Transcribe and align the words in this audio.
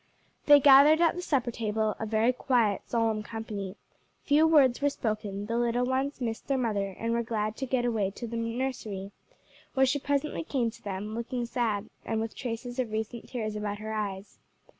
They 0.47 0.59
gathered 0.59 0.99
at 0.99 1.13
the 1.15 1.21
supper 1.21 1.51
table 1.51 1.95
a 1.99 2.07
very 2.07 2.33
quiet, 2.33 2.81
solemn 2.87 3.21
company; 3.21 3.75
few 4.23 4.47
words 4.47 4.81
were 4.81 4.89
spoken; 4.89 5.45
the 5.45 5.59
little 5.59 5.85
ones 5.85 6.19
missed 6.19 6.47
their 6.47 6.57
mother 6.57 6.95
and 6.97 7.13
were 7.13 7.21
glad 7.21 7.55
to 7.57 7.67
get 7.67 7.85
away 7.85 8.09
to 8.09 8.25
the 8.25 8.35
nursery, 8.35 9.11
where 9.75 9.85
she 9.85 9.99
presently 9.99 10.43
came 10.43 10.71
to 10.71 10.81
them, 10.81 11.13
looking 11.13 11.45
sad 11.45 11.87
and 12.03 12.19
with 12.19 12.35
traces 12.35 12.79
of 12.79 12.91
recent 12.91 13.29
tears 13.29 13.55
about 13.55 13.77
her 13.77 13.93
eyes. 13.93 14.39